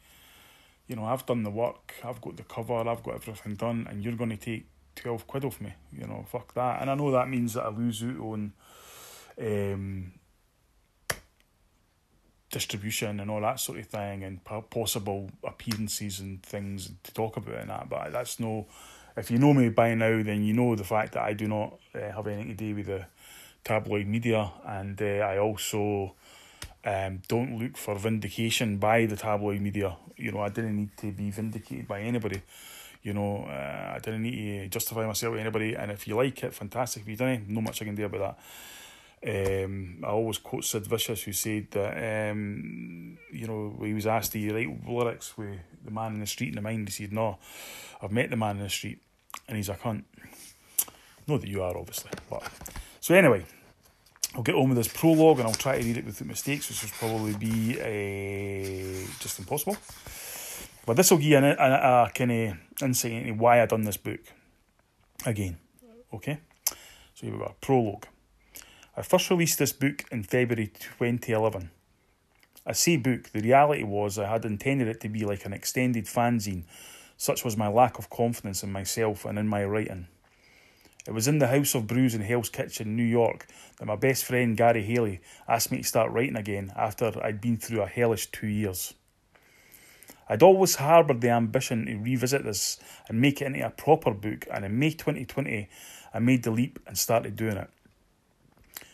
you 0.86 0.96
know, 0.96 1.04
I've 1.04 1.26
done 1.26 1.42
the 1.42 1.50
work, 1.50 1.94
I've 2.04 2.20
got 2.20 2.36
the 2.36 2.44
cover, 2.44 2.88
I've 2.88 3.02
got 3.02 3.14
everything 3.14 3.56
done, 3.56 3.86
and 3.90 4.02
you're 4.04 4.14
going 4.14 4.30
to 4.30 4.36
take 4.36 4.66
twelve 4.94 5.26
quid 5.26 5.44
off 5.44 5.60
me, 5.60 5.74
you 5.92 6.06
know, 6.06 6.24
fuck 6.28 6.54
that, 6.54 6.80
and 6.80 6.90
I 6.90 6.94
know 6.94 7.10
that 7.10 7.28
means 7.28 7.54
that 7.54 7.64
I 7.64 7.70
lose 7.70 8.02
out 8.02 8.18
on, 8.20 8.52
um, 9.40 10.12
distribution 12.50 13.18
and 13.18 13.30
all 13.30 13.40
that 13.40 13.58
sort 13.58 13.78
of 13.78 13.86
thing, 13.86 14.22
and 14.22 14.44
possible 14.70 15.30
appearances 15.42 16.20
and 16.20 16.42
things 16.42 16.92
to 17.02 17.14
talk 17.14 17.36
about 17.36 17.56
and 17.56 17.70
that, 17.70 17.88
but 17.88 18.12
that's 18.12 18.38
no. 18.38 18.66
If 19.14 19.30
you 19.30 19.38
know 19.38 19.52
me 19.52 19.68
by 19.68 19.94
now, 19.94 20.22
then 20.22 20.42
you 20.42 20.54
know 20.54 20.74
the 20.74 20.84
fact 20.84 21.12
that 21.12 21.24
I 21.24 21.34
do 21.34 21.46
not 21.46 21.78
uh, 21.94 21.98
have 21.98 22.26
anything 22.26 22.48
to 22.48 22.54
do 22.54 22.74
with 22.74 22.86
the 22.86 23.04
tabloid 23.64 24.06
media, 24.06 24.50
and 24.66 25.00
uh, 25.00 25.04
I 25.04 25.38
also 25.38 26.14
um, 26.84 27.22
don't 27.28 27.58
look 27.58 27.76
for 27.76 27.96
vindication 27.96 28.78
by 28.78 29.06
the 29.06 29.16
tabloid 29.16 29.60
media. 29.60 29.96
You 30.16 30.32
know, 30.32 30.40
I 30.40 30.48
didn't 30.48 30.76
need 30.76 30.96
to 30.98 31.12
be 31.12 31.30
vindicated 31.30 31.88
by 31.88 32.00
anybody. 32.00 32.42
You 33.02 33.14
know, 33.14 33.44
uh, 33.48 33.94
I 33.94 33.98
didn't 34.02 34.22
need 34.22 34.62
to 34.62 34.68
justify 34.68 35.06
myself 35.06 35.34
to 35.34 35.40
anybody. 35.40 35.74
And 35.74 35.90
if 35.90 36.06
you 36.06 36.16
like 36.16 36.42
it, 36.44 36.54
fantastic. 36.54 37.02
If 37.02 37.08
you 37.08 37.16
don't, 37.16 37.48
no 37.48 37.60
much 37.60 37.82
I 37.82 37.84
can 37.84 37.94
do 37.94 38.04
about 38.04 38.36
that. 38.36 38.38
Um, 39.24 40.02
I 40.02 40.08
always 40.08 40.38
quote 40.38 40.64
Sid 40.64 40.86
Vicious, 40.86 41.22
who 41.22 41.32
said 41.32 41.68
that 41.70 42.30
um, 42.30 43.18
you 43.30 43.46
know 43.46 43.76
he 43.84 43.94
was 43.94 44.06
asked 44.06 44.32
to 44.32 44.52
write 44.52 44.84
lyrics 44.88 45.38
with 45.38 45.60
the 45.84 45.92
man 45.92 46.14
in 46.14 46.20
the 46.20 46.26
street 46.26 46.48
in 46.48 46.56
the 46.56 46.60
mind. 46.60 46.88
He 46.88 47.04
said, 47.04 47.12
"No, 47.12 47.38
I've 48.00 48.10
met 48.10 48.30
the 48.30 48.36
man 48.36 48.56
in 48.56 48.64
the 48.64 48.70
street, 48.70 49.00
and 49.46 49.56
he's 49.56 49.68
a 49.68 49.74
cunt." 49.74 50.02
Not 51.28 51.42
that 51.42 51.48
you 51.48 51.62
are, 51.62 51.76
obviously, 51.76 52.10
but 52.28 52.42
so 53.02 53.16
anyway, 53.16 53.44
I'll 54.36 54.44
get 54.44 54.54
on 54.54 54.68
with 54.68 54.78
this 54.78 54.86
prologue 54.86 55.40
and 55.40 55.48
I'll 55.48 55.54
try 55.54 55.76
to 55.76 55.84
read 55.84 55.96
it 55.96 56.06
without 56.06 56.28
mistakes, 56.28 56.68
which 56.68 56.84
will 56.84 57.08
probably 57.08 57.34
be 57.34 57.80
uh, 57.80 59.10
just 59.18 59.40
impossible. 59.40 59.76
But 60.86 60.96
this 60.96 61.10
will 61.10 61.18
give 61.18 61.26
you 61.26 61.38
a, 61.38 61.50
a, 61.50 62.04
a 62.04 62.10
kind 62.14 62.30
of 62.30 62.56
insight 62.80 63.10
into 63.10 63.34
why 63.34 63.60
I've 63.60 63.70
done 63.70 63.82
this 63.82 63.96
book 63.96 64.20
again. 65.26 65.58
Okay, 66.14 66.38
so 67.14 67.26
here 67.26 67.32
we 67.32 67.38
go. 67.40 67.56
Prologue. 67.60 68.06
I 68.96 69.02
first 69.02 69.28
released 69.30 69.58
this 69.58 69.72
book 69.72 70.04
in 70.12 70.22
February 70.22 70.68
2011. 70.68 71.70
I 72.64 72.72
say 72.72 72.98
book, 72.98 73.30
the 73.32 73.40
reality 73.40 73.82
was 73.82 74.16
I 74.16 74.28
had 74.28 74.44
intended 74.44 74.86
it 74.86 75.00
to 75.00 75.08
be 75.08 75.24
like 75.24 75.44
an 75.44 75.52
extended 75.52 76.04
fanzine. 76.04 76.62
Such 77.16 77.44
was 77.44 77.56
my 77.56 77.66
lack 77.66 77.98
of 77.98 78.08
confidence 78.10 78.62
in 78.62 78.70
myself 78.70 79.24
and 79.24 79.40
in 79.40 79.48
my 79.48 79.64
writing. 79.64 80.06
It 81.06 81.12
was 81.12 81.26
in 81.26 81.40
the 81.40 81.48
House 81.48 81.74
of 81.74 81.88
Brews 81.88 82.14
in 82.14 82.20
Hell's 82.20 82.48
Kitchen, 82.48 82.94
New 82.94 83.02
York, 83.02 83.48
that 83.78 83.86
my 83.86 83.96
best 83.96 84.24
friend 84.24 84.56
Gary 84.56 84.82
Haley 84.82 85.20
asked 85.48 85.72
me 85.72 85.78
to 85.78 85.84
start 85.84 86.12
writing 86.12 86.36
again 86.36 86.72
after 86.76 87.12
I'd 87.24 87.40
been 87.40 87.56
through 87.56 87.82
a 87.82 87.86
hellish 87.86 88.26
two 88.30 88.46
years. 88.46 88.94
I'd 90.28 90.44
always 90.44 90.76
harboured 90.76 91.20
the 91.20 91.30
ambition 91.30 91.86
to 91.86 91.96
revisit 91.96 92.44
this 92.44 92.78
and 93.08 93.20
make 93.20 93.42
it 93.42 93.46
into 93.46 93.66
a 93.66 93.70
proper 93.70 94.12
book, 94.12 94.46
and 94.52 94.64
in 94.64 94.78
May 94.78 94.90
2020, 94.90 95.68
I 96.14 96.18
made 96.20 96.44
the 96.44 96.52
leap 96.52 96.78
and 96.86 96.96
started 96.96 97.34
doing 97.34 97.56
it. 97.56 97.70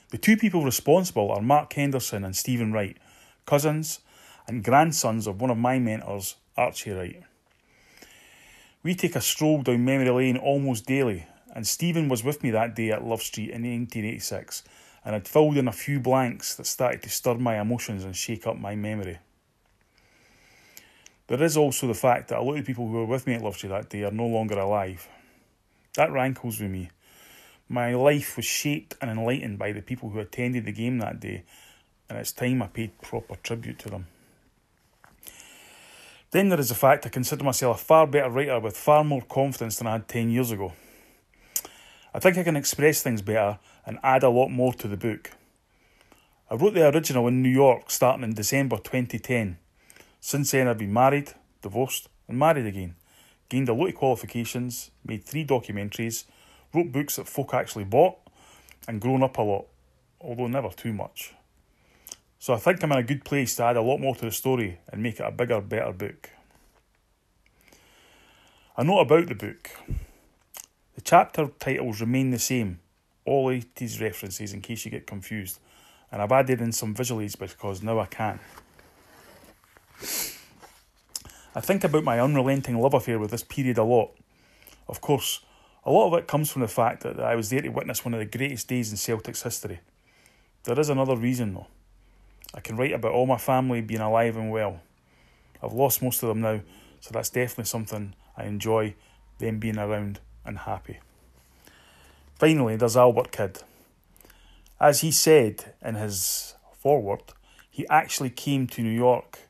The 0.08 0.18
two 0.18 0.38
people 0.38 0.64
responsible 0.64 1.30
are 1.30 1.42
Mark 1.42 1.74
Henderson 1.74 2.24
and 2.24 2.34
Stephen 2.34 2.72
Wright, 2.72 2.96
cousins 3.44 4.00
and 4.46 4.64
grandsons 4.64 5.26
of 5.26 5.42
one 5.42 5.50
of 5.50 5.58
my 5.58 5.78
mentors, 5.78 6.36
Archie 6.56 6.92
Wright. 6.92 7.22
We 8.82 8.94
take 8.94 9.14
a 9.14 9.20
stroll 9.20 9.62
down 9.62 9.84
memory 9.84 10.08
lane 10.08 10.38
almost 10.38 10.86
daily 10.86 11.26
and 11.58 11.66
Stephen 11.66 12.08
was 12.08 12.22
with 12.22 12.44
me 12.44 12.52
that 12.52 12.76
day 12.76 12.92
at 12.92 13.04
Love 13.04 13.20
Street 13.20 13.50
in 13.50 13.64
1986, 13.64 14.62
and 15.04 15.16
I'd 15.16 15.26
filled 15.26 15.56
in 15.56 15.66
a 15.66 15.72
few 15.72 15.98
blanks 15.98 16.54
that 16.54 16.68
started 16.68 17.02
to 17.02 17.10
stir 17.10 17.34
my 17.34 17.60
emotions 17.60 18.04
and 18.04 18.14
shake 18.14 18.46
up 18.46 18.56
my 18.56 18.76
memory. 18.76 19.18
There 21.26 21.42
is 21.42 21.56
also 21.56 21.88
the 21.88 21.94
fact 21.94 22.28
that 22.28 22.38
a 22.38 22.42
lot 22.42 22.52
of 22.52 22.58
the 22.58 22.62
people 22.62 22.86
who 22.86 22.92
were 22.92 23.06
with 23.06 23.26
me 23.26 23.34
at 23.34 23.42
Love 23.42 23.56
Street 23.56 23.70
that 23.70 23.90
day 23.90 24.04
are 24.04 24.12
no 24.12 24.28
longer 24.28 24.56
alive. 24.56 25.08
That 25.96 26.12
rankles 26.12 26.60
with 26.60 26.70
me. 26.70 26.90
My 27.68 27.92
life 27.92 28.36
was 28.36 28.46
shaped 28.46 28.94
and 29.00 29.10
enlightened 29.10 29.58
by 29.58 29.72
the 29.72 29.82
people 29.82 30.10
who 30.10 30.20
attended 30.20 30.64
the 30.64 30.70
game 30.70 30.98
that 30.98 31.18
day, 31.18 31.42
and 32.08 32.20
it's 32.20 32.30
time 32.30 32.62
I 32.62 32.68
paid 32.68 33.02
proper 33.02 33.34
tribute 33.42 33.80
to 33.80 33.90
them. 33.90 34.06
Then 36.30 36.50
there 36.50 36.60
is 36.60 36.68
the 36.68 36.76
fact 36.76 37.04
I 37.04 37.08
consider 37.08 37.42
myself 37.42 37.80
a 37.80 37.84
far 37.84 38.06
better 38.06 38.30
writer 38.30 38.60
with 38.60 38.76
far 38.76 39.02
more 39.02 39.22
confidence 39.22 39.78
than 39.78 39.88
I 39.88 39.94
had 39.94 40.06
10 40.06 40.30
years 40.30 40.52
ago. 40.52 40.72
I 42.14 42.18
think 42.18 42.38
I 42.38 42.42
can 42.42 42.56
express 42.56 43.02
things 43.02 43.22
better 43.22 43.58
and 43.84 43.98
add 44.02 44.22
a 44.22 44.30
lot 44.30 44.48
more 44.48 44.72
to 44.74 44.88
the 44.88 44.96
book. 44.96 45.32
I 46.50 46.54
wrote 46.54 46.74
the 46.74 46.88
original 46.88 47.28
in 47.28 47.42
New 47.42 47.50
York 47.50 47.90
starting 47.90 48.24
in 48.24 48.32
December 48.32 48.76
2010. 48.76 49.58
Since 50.20 50.50
then, 50.50 50.66
I've 50.66 50.78
been 50.78 50.92
married, 50.92 51.34
divorced, 51.60 52.08
and 52.26 52.38
married 52.38 52.66
again. 52.66 52.94
Gained 53.48 53.68
a 53.68 53.74
lot 53.74 53.88
of 53.88 53.94
qualifications, 53.94 54.90
made 55.04 55.24
three 55.24 55.44
documentaries, 55.44 56.24
wrote 56.74 56.92
books 56.92 57.16
that 57.16 57.28
folk 57.28 57.52
actually 57.52 57.84
bought, 57.84 58.16
and 58.86 59.00
grown 59.00 59.22
up 59.22 59.36
a 59.36 59.42
lot, 59.42 59.66
although 60.20 60.46
never 60.46 60.70
too 60.70 60.92
much. 60.92 61.34
So 62.38 62.54
I 62.54 62.56
think 62.56 62.82
I'm 62.82 62.92
in 62.92 62.98
a 62.98 63.02
good 63.02 63.24
place 63.24 63.56
to 63.56 63.64
add 63.64 63.76
a 63.76 63.82
lot 63.82 63.98
more 63.98 64.14
to 64.14 64.24
the 64.24 64.30
story 64.30 64.78
and 64.90 65.02
make 65.02 65.20
it 65.20 65.26
a 65.26 65.30
bigger, 65.30 65.60
better 65.60 65.92
book. 65.92 66.30
A 68.76 68.84
note 68.84 69.00
about 69.00 69.26
the 69.26 69.34
book. 69.34 69.70
The 70.98 71.04
chapter 71.04 71.46
titles 71.60 72.00
remain 72.00 72.30
the 72.30 72.40
same, 72.40 72.80
all 73.24 73.52
80s 73.52 74.00
references 74.00 74.52
in 74.52 74.60
case 74.60 74.84
you 74.84 74.90
get 74.90 75.06
confused, 75.06 75.60
and 76.10 76.20
I've 76.20 76.32
added 76.32 76.60
in 76.60 76.72
some 76.72 76.92
visual 76.92 77.20
aids 77.20 77.36
because 77.36 77.84
now 77.84 78.00
I 78.00 78.06
can. 78.06 78.40
I 81.54 81.60
think 81.60 81.84
about 81.84 82.02
my 82.02 82.18
unrelenting 82.18 82.80
love 82.80 82.94
affair 82.94 83.20
with 83.20 83.30
this 83.30 83.44
period 83.44 83.78
a 83.78 83.84
lot. 83.84 84.10
Of 84.88 85.00
course, 85.00 85.38
a 85.84 85.92
lot 85.92 86.08
of 86.08 86.18
it 86.18 86.26
comes 86.26 86.50
from 86.50 86.62
the 86.62 86.68
fact 86.68 87.04
that 87.04 87.20
I 87.20 87.36
was 87.36 87.50
there 87.50 87.62
to 87.62 87.68
witness 87.68 88.04
one 88.04 88.14
of 88.14 88.18
the 88.18 88.26
greatest 88.36 88.66
days 88.66 88.90
in 88.90 88.96
Celtic's 88.96 89.44
history. 89.44 89.78
There 90.64 90.80
is 90.80 90.88
another 90.88 91.14
reason 91.14 91.54
though. 91.54 91.68
I 92.54 92.58
can 92.58 92.76
write 92.76 92.90
about 92.92 93.12
all 93.12 93.26
my 93.26 93.38
family 93.38 93.82
being 93.82 94.00
alive 94.00 94.36
and 94.36 94.50
well. 94.50 94.80
I've 95.62 95.74
lost 95.74 96.02
most 96.02 96.24
of 96.24 96.28
them 96.28 96.40
now, 96.40 96.60
so 96.98 97.10
that's 97.12 97.30
definitely 97.30 97.66
something 97.66 98.16
I 98.36 98.46
enjoy, 98.46 98.96
them 99.38 99.60
being 99.60 99.78
around 99.78 100.18
and 100.44 100.58
happy. 100.58 100.98
Finally, 102.34 102.76
there's 102.76 102.96
Albert 102.96 103.32
Kidd. 103.32 103.60
As 104.80 105.00
he 105.00 105.10
said 105.10 105.74
in 105.84 105.96
his 105.96 106.54
foreword, 106.72 107.22
he 107.68 107.86
actually 107.88 108.30
came 108.30 108.66
to 108.68 108.82
New 108.82 108.90
York 108.90 109.40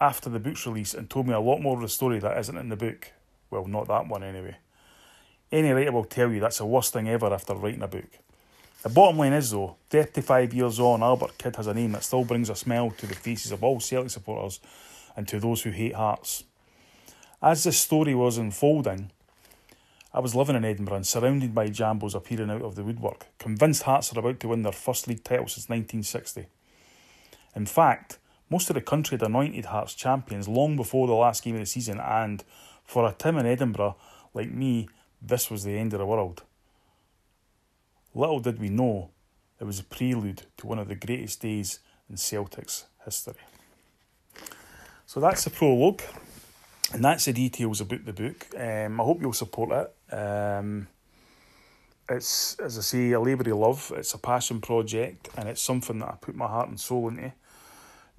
after 0.00 0.30
the 0.30 0.38
book's 0.38 0.66
release 0.66 0.94
and 0.94 1.08
told 1.08 1.26
me 1.26 1.34
a 1.34 1.40
lot 1.40 1.60
more 1.60 1.76
of 1.76 1.82
the 1.82 1.88
story 1.88 2.18
that 2.18 2.38
isn't 2.38 2.56
in 2.56 2.68
the 2.68 2.76
book. 2.76 3.12
Well, 3.50 3.66
not 3.66 3.88
that 3.88 4.08
one 4.08 4.22
anyway. 4.22 4.56
Any 5.52 5.70
writer 5.70 5.92
will 5.92 6.04
tell 6.04 6.30
you 6.30 6.40
that's 6.40 6.58
the 6.58 6.66
worst 6.66 6.92
thing 6.92 7.08
ever 7.08 7.32
after 7.32 7.54
writing 7.54 7.82
a 7.82 7.88
book. 7.88 8.08
The 8.82 8.88
bottom 8.88 9.18
line 9.18 9.34
is, 9.34 9.50
though, 9.50 9.76
35 9.90 10.54
years 10.54 10.80
on, 10.80 11.02
Albert 11.02 11.36
Kidd 11.36 11.56
has 11.56 11.66
a 11.66 11.74
name 11.74 11.92
that 11.92 12.04
still 12.04 12.24
brings 12.24 12.48
a 12.48 12.54
smile 12.54 12.90
to 12.92 13.06
the 13.06 13.14
faces 13.14 13.52
of 13.52 13.62
all 13.62 13.78
Celtic 13.80 14.10
supporters 14.10 14.60
and 15.16 15.28
to 15.28 15.38
those 15.38 15.62
who 15.62 15.70
hate 15.70 15.94
Hearts. 15.94 16.44
As 17.42 17.64
this 17.64 17.78
story 17.78 18.14
was 18.14 18.38
unfolding, 18.38 19.10
I 20.12 20.18
was 20.18 20.34
living 20.34 20.56
in 20.56 20.64
Edinburgh 20.64 20.96
and 20.96 21.06
surrounded 21.06 21.54
by 21.54 21.68
jambos 21.68 22.16
appearing 22.16 22.50
out 22.50 22.62
of 22.62 22.74
the 22.74 22.82
woodwork, 22.82 23.26
convinced 23.38 23.84
Hearts 23.84 24.12
are 24.12 24.18
about 24.18 24.40
to 24.40 24.48
win 24.48 24.62
their 24.62 24.72
first 24.72 25.06
league 25.06 25.22
title 25.22 25.46
since 25.46 25.68
1960. 25.68 26.46
In 27.54 27.66
fact, 27.66 28.18
most 28.50 28.68
of 28.68 28.74
the 28.74 28.80
country 28.80 29.16
had 29.16 29.26
anointed 29.26 29.66
Hearts 29.66 29.94
champions 29.94 30.48
long 30.48 30.74
before 30.74 31.06
the 31.06 31.14
last 31.14 31.44
game 31.44 31.54
of 31.54 31.60
the 31.60 31.66
season, 31.66 32.00
and 32.00 32.42
for 32.84 33.06
a 33.06 33.12
Tim 33.12 33.38
in 33.38 33.46
Edinburgh 33.46 33.96
like 34.34 34.50
me, 34.50 34.88
this 35.22 35.48
was 35.48 35.62
the 35.62 35.78
end 35.78 35.92
of 35.92 36.00
the 36.00 36.06
world. 36.06 36.42
Little 38.12 38.40
did 38.40 38.58
we 38.58 38.68
know 38.68 39.10
it 39.60 39.64
was 39.64 39.78
a 39.78 39.84
prelude 39.84 40.42
to 40.56 40.66
one 40.66 40.80
of 40.80 40.88
the 40.88 40.96
greatest 40.96 41.40
days 41.40 41.78
in 42.08 42.16
Celtic's 42.16 42.86
history. 43.04 43.34
So 45.06 45.20
that's 45.20 45.44
the 45.44 45.50
prologue, 45.50 46.02
and 46.92 47.04
that's 47.04 47.26
the 47.26 47.32
details 47.32 47.80
about 47.80 48.04
the 48.04 48.12
book. 48.12 48.48
Um, 48.56 49.00
I 49.00 49.04
hope 49.04 49.20
you'll 49.20 49.32
support 49.32 49.70
it. 49.70 49.94
Um, 50.10 50.88
it's, 52.08 52.56
as 52.58 52.78
I 52.78 52.80
say, 52.80 53.12
a 53.12 53.20
labour 53.20 53.50
of 53.50 53.58
love. 53.58 53.92
It's 53.96 54.14
a 54.14 54.18
passion 54.18 54.60
project, 54.60 55.28
and 55.36 55.48
it's 55.48 55.62
something 55.62 56.00
that 56.00 56.08
I 56.08 56.14
put 56.20 56.34
my 56.34 56.46
heart 56.46 56.68
and 56.68 56.78
soul 56.78 57.08
into. 57.08 57.32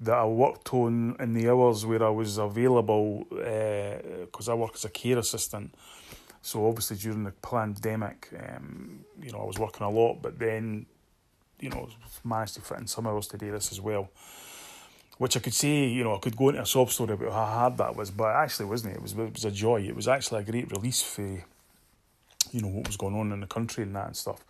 That 0.00 0.14
I 0.14 0.24
worked 0.24 0.72
on 0.74 1.16
in 1.20 1.34
the 1.34 1.48
hours 1.50 1.86
where 1.86 2.02
I 2.02 2.08
was 2.08 2.38
available, 2.38 3.26
because 3.28 4.48
uh, 4.48 4.52
I 4.52 4.54
work 4.54 4.72
as 4.74 4.84
a 4.84 4.88
care 4.88 5.18
assistant 5.18 5.74
so 6.42 6.66
obviously 6.66 6.96
during 6.96 7.22
the 7.22 7.30
pandemic, 7.30 8.28
um, 8.36 9.04
you 9.22 9.30
know, 9.30 9.38
I 9.38 9.44
was 9.44 9.60
working 9.60 9.86
a 9.86 9.90
lot, 9.90 10.20
but 10.20 10.40
then, 10.40 10.86
you 11.60 11.70
know, 11.70 11.88
managed 12.24 12.54
to 12.54 12.60
fit 12.60 12.78
in 12.78 12.88
some 12.88 13.06
hours 13.06 13.28
to 13.28 13.38
do 13.38 13.52
this 13.52 13.70
as 13.70 13.80
well. 13.80 14.10
Which 15.18 15.36
I 15.36 15.40
could 15.40 15.54
say, 15.54 15.86
you 15.86 16.02
know, 16.02 16.16
I 16.16 16.18
could 16.18 16.36
go 16.36 16.48
into 16.48 16.60
a 16.60 16.66
sob 16.66 16.90
story 16.90 17.12
about 17.12 17.32
how 17.32 17.44
hard 17.44 17.76
that 17.76 17.94
was, 17.94 18.10
but 18.10 18.24
it 18.34 18.38
actually 18.38 18.66
wasn't. 18.66 18.96
It 18.96 19.02
was 19.02 19.12
it 19.12 19.32
was 19.32 19.44
a 19.44 19.52
joy. 19.52 19.82
It 19.82 19.94
was 19.94 20.08
actually 20.08 20.40
a 20.40 20.44
great 20.44 20.72
release 20.72 21.00
for, 21.00 21.44
you 22.52 22.62
know, 22.62 22.68
what 22.68 22.86
was 22.86 22.96
going 22.96 23.14
on 23.14 23.32
in 23.32 23.40
the 23.40 23.46
country 23.46 23.84
and 23.84 23.94
that 23.96 24.06
and 24.06 24.16
stuff. 24.16 24.42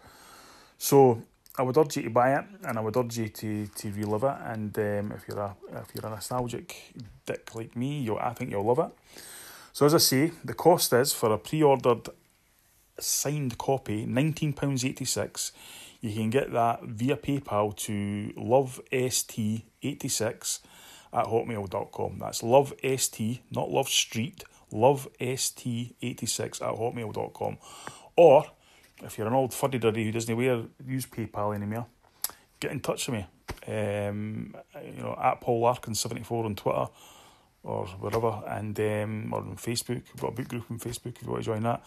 So 0.79 1.23
I 1.59 1.63
would 1.63 1.77
urge 1.77 1.97
you 1.97 2.05
to 2.05 2.11
buy 2.11 2.35
it, 2.35 2.45
and 2.65 2.79
I 2.79 2.81
would 2.81 2.97
urge 2.97 3.19
you 3.19 3.29
to, 3.29 3.67
to 3.67 3.93
relive 3.93 4.25
it. 4.25 4.37
And 4.45 4.79
um, 4.79 5.13
if 5.13 5.29
you're 5.29 5.39
a 5.39 5.55
if 5.73 5.95
you're 5.95 6.07
a 6.07 6.11
nostalgic 6.11 6.95
dick 7.27 7.55
like 7.55 7.77
me, 7.77 8.01
you 8.01 8.19
I 8.19 8.33
think 8.35 8.51
you'll 8.51 8.65
love 8.65 8.79
it. 8.79 8.91
So 9.73 9.87
as 9.87 9.95
I 9.95 9.99
say, 9.99 10.33
the 10.45 10.55
cost 10.55 10.93
is 10.93 11.13
for 11.13 11.33
a 11.33 11.39
pre-ordered 11.39 12.09
signed 12.99 13.57
copy, 13.59 14.07
£19.86. 14.07 15.53
You 16.01 16.13
can 16.13 16.31
get 16.31 16.53
that 16.53 16.83
via 16.83 17.17
PayPal 17.17 17.77
to 17.77 18.33
lovest86 18.37 20.61
at 21.13 21.27
hotmail.com. 21.27 22.19
That's 22.19 22.43
lovest, 22.43 23.21
not 23.51 23.71
love 23.71 23.89
street, 23.89 24.43
lovest86 24.73 26.63
at 26.63 26.77
hotmail.com. 26.77 27.59
Or 28.17 28.47
if 29.03 29.19
you're 29.19 29.27
an 29.27 29.35
old 29.35 29.55
fuddy 29.55 29.79
duddy 29.79 30.05
who 30.05 30.13
doesn't 30.13 30.37
wear 30.37 30.65
use 30.87 31.07
PayPal 31.07 31.55
anymore, 31.55 31.87
get 32.61 32.73
in 32.73 32.81
touch 32.81 33.09
with 33.09 33.17
me. 33.17 33.27
Um, 33.67 34.57
you 34.85 35.03
know, 35.03 35.19
at 35.23 35.41
Paul 35.41 35.61
Larkin 35.61 35.95
seventy 35.95 36.23
four 36.23 36.45
on 36.45 36.57
Twitter 36.57 36.87
or 37.63 37.87
wherever, 37.87 38.43
and 38.49 38.79
um, 38.81 39.33
or 39.33 39.41
on 39.41 39.57
Facebook. 39.57 40.03
We've 40.13 40.21
got 40.21 40.29
a 40.29 40.33
book 40.33 40.49
group 40.49 40.65
on 40.71 40.79
Facebook 40.79 41.17
if 41.17 41.23
you 41.23 41.31
want 41.31 41.45
to 41.45 41.51
join 41.51 41.63
that. 41.63 41.83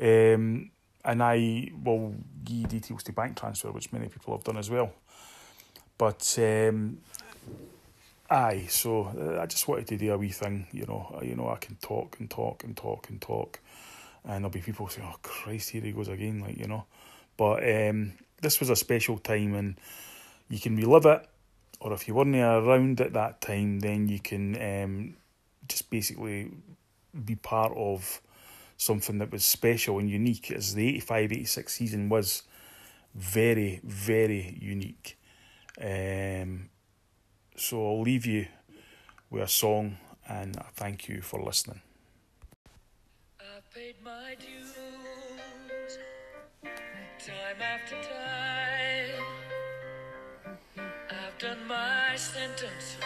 Um, 0.00 0.70
and 1.04 1.22
I 1.22 1.70
will 1.82 2.14
give 2.44 2.68
details 2.68 3.02
to 3.04 3.12
bank 3.12 3.38
transfer, 3.38 3.70
which 3.70 3.92
many 3.92 4.08
people 4.08 4.34
have 4.36 4.44
done 4.44 4.56
as 4.56 4.70
well. 4.70 4.92
But 5.96 6.38
um, 6.38 6.98
aye, 8.30 8.66
so 8.68 9.04
uh, 9.06 9.40
I 9.40 9.46
just 9.46 9.66
wanted 9.68 9.86
to 9.88 9.96
do 9.96 10.12
a 10.12 10.18
wee 10.18 10.30
thing, 10.30 10.66
you 10.72 10.86
know. 10.86 11.14
Uh, 11.16 11.24
you 11.24 11.36
know, 11.36 11.48
I 11.48 11.56
can 11.56 11.76
talk 11.76 12.18
and 12.20 12.30
talk 12.30 12.64
and 12.64 12.76
talk 12.76 13.08
and 13.10 13.20
talk, 13.20 13.60
and 14.24 14.44
there'll 14.44 14.50
be 14.50 14.60
people 14.60 14.88
saying, 14.88 15.08
"Oh 15.10 15.16
Christ, 15.22 15.70
here 15.70 15.82
he 15.82 15.92
goes 15.92 16.08
again," 16.08 16.40
like 16.40 16.56
you 16.56 16.66
know. 16.66 16.84
But 17.36 17.62
um, 17.62 18.12
this 18.40 18.60
was 18.60 18.70
a 18.70 18.76
special 18.76 19.18
time, 19.18 19.54
and 19.54 19.76
you 20.48 20.60
can 20.60 20.76
relive 20.76 21.06
it 21.06 21.26
or 21.80 21.94
if 21.94 22.06
you 22.06 22.14
weren't 22.14 22.36
around 22.36 23.00
at 23.00 23.14
that 23.14 23.40
time, 23.40 23.80
then 23.80 24.06
you 24.06 24.20
can 24.20 24.54
um, 24.60 25.16
just 25.66 25.88
basically 25.90 26.50
be 27.24 27.34
part 27.34 27.72
of 27.74 28.20
something 28.76 29.18
that 29.18 29.32
was 29.32 29.44
special 29.44 29.98
and 29.98 30.10
unique, 30.10 30.50
as 30.50 30.74
the 30.74 30.88
85 30.88 31.32
86 31.32 31.72
season 31.72 32.08
was 32.08 32.42
very, 33.14 33.80
very 33.82 34.58
unique. 34.60 35.18
Um, 35.80 36.68
so 37.60 37.86
I'll 37.86 38.02
leave 38.02 38.26
you 38.26 38.46
with 39.30 39.42
a 39.42 39.48
song 39.48 39.98
and 40.28 40.56
I 40.56 40.66
thank 40.74 41.08
you 41.08 41.20
for 41.22 41.40
listening. 41.42 41.80
I 43.38 43.60
paid 43.74 43.96
my 44.02 44.36
dues 44.40 44.74
time 47.18 47.60
after 47.60 47.96
time 47.96 48.80
done 51.40 51.66
my 51.66 52.16
sentence, 52.16 52.98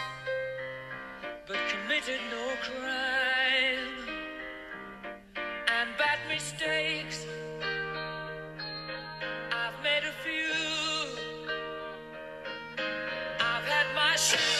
but 1.47 1.55
committed 1.69 2.19
no 2.29 2.51
crime. 2.63 3.04
Had 14.31 14.54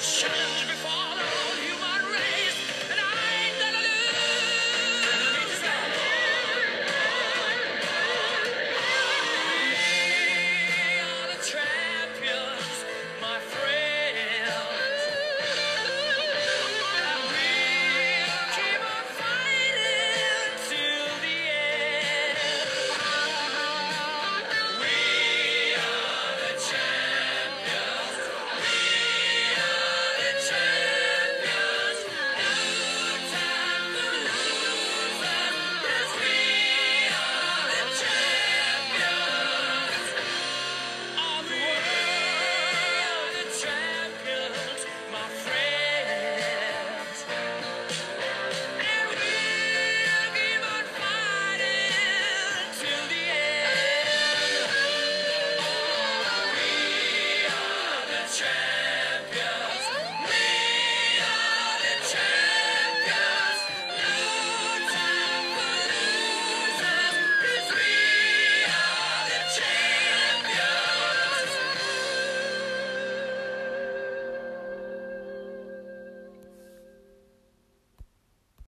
change 0.00 0.81